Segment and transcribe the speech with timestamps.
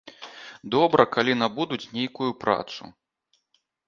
[0.75, 2.89] Добра, калі набудуць нейкую працу.